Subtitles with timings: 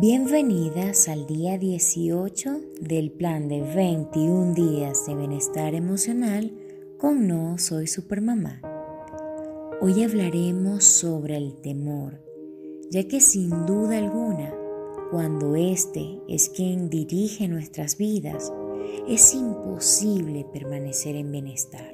[0.00, 6.52] Bienvenidas al día 18 del plan de 21 días de bienestar emocional
[7.00, 8.62] con No Soy Supermamá.
[9.80, 12.22] Hoy hablaremos sobre el temor,
[12.92, 14.54] ya que sin duda alguna,
[15.10, 18.52] cuando este es quien dirige nuestras vidas,
[19.08, 21.90] es imposible permanecer en bienestar.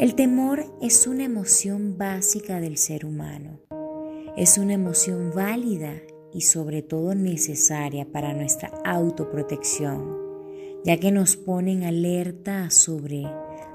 [0.00, 3.60] El temor es una emoción básica del ser humano
[4.38, 6.00] es una emoción válida
[6.32, 10.16] y sobre todo necesaria para nuestra autoprotección,
[10.84, 13.26] ya que nos pone en alerta sobre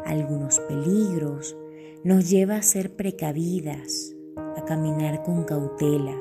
[0.05, 1.57] algunos peligros,
[2.05, 4.15] nos lleva a ser precavidas,
[4.55, 6.17] a caminar con cautela.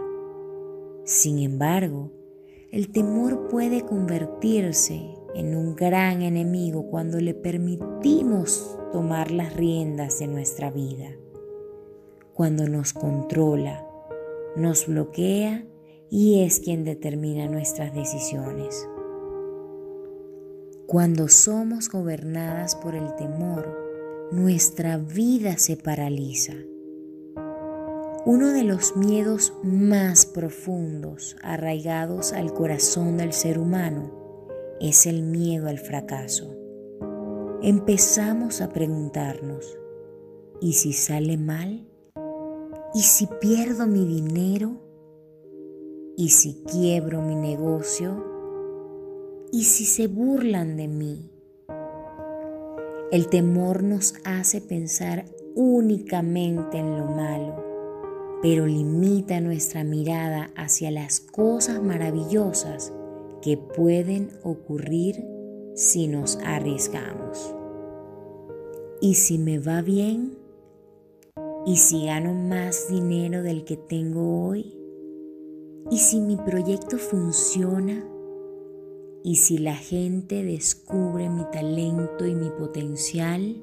[1.05, 2.11] Sin embargo,
[2.73, 5.05] el temor puede convertirse
[5.37, 11.11] en un gran enemigo cuando le permitimos tomar las riendas de nuestra vida,
[12.35, 13.87] cuando nos controla,
[14.57, 15.67] nos bloquea
[16.11, 18.89] y es quien determina nuestras decisiones.
[20.87, 26.53] Cuando somos gobernadas por el temor, nuestra vida se paraliza.
[28.25, 34.13] Uno de los miedos más profundos arraigados al corazón del ser humano
[34.81, 36.55] es el miedo al fracaso.
[37.63, 39.79] Empezamos a preguntarnos,
[40.61, 41.92] ¿y si sale mal?
[43.03, 44.77] ¿Y si pierdo mi dinero?
[46.17, 48.25] ¿Y si quiebro mi negocio?
[49.51, 51.29] ¿Y si se burlan de mí?
[53.11, 55.25] El temor nos hace pensar
[55.57, 57.57] únicamente en lo malo,
[58.41, 62.93] pero limita nuestra mirada hacia las cosas maravillosas
[63.43, 65.27] que pueden ocurrir
[65.75, 67.53] si nos arriesgamos.
[69.01, 70.42] ¿Y si me va bien?
[71.65, 74.77] ¿Y si gano más dinero del que tengo hoy?
[75.93, 78.05] ¿Y si mi proyecto funciona?
[79.23, 83.63] ¿Y si la gente descubre mi talento y mi potencial?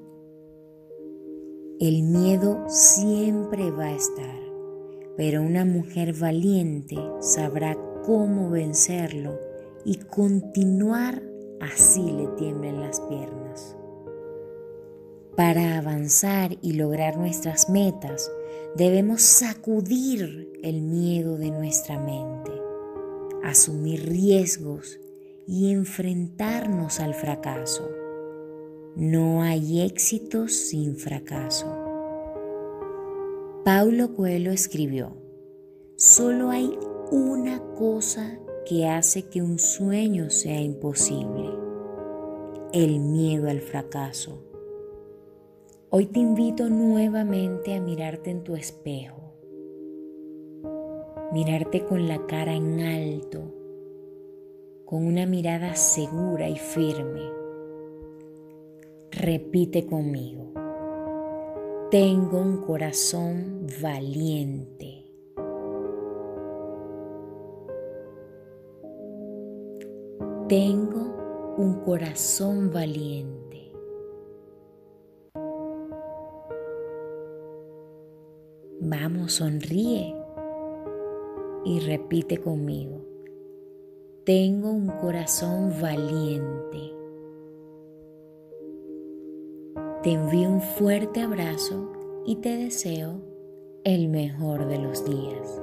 [1.82, 4.40] El miedo siempre va a estar,
[5.18, 9.38] pero una mujer valiente sabrá cómo vencerlo
[9.84, 11.22] y continuar
[11.60, 13.79] así le tiemblen las piernas.
[15.36, 18.30] Para avanzar y lograr nuestras metas,
[18.76, 22.52] debemos sacudir el miedo de nuestra mente,
[23.44, 25.00] asumir riesgos
[25.48, 27.90] y enfrentarnos al fracaso.
[28.96, 31.68] No hay éxitos sin fracaso.
[33.64, 35.16] Paulo Coelho escribió,
[35.96, 36.78] solo hay
[37.12, 41.50] una cosa que hace que un sueño sea imposible,
[42.74, 44.49] el miedo al fracaso.
[45.92, 49.34] Hoy te invito nuevamente a mirarte en tu espejo,
[51.34, 53.40] mirarte con la cara en alto,
[54.86, 57.24] con una mirada segura y firme.
[59.10, 60.54] Repite conmigo,
[61.90, 65.08] tengo un corazón valiente.
[70.48, 73.39] Tengo un corazón valiente.
[78.82, 80.16] Vamos, sonríe
[81.66, 83.02] y repite conmigo.
[84.26, 86.94] Tengo un corazón valiente.
[90.04, 91.92] Te envío un fuerte abrazo
[92.26, 93.22] y te deseo
[93.84, 95.62] el mejor de los días.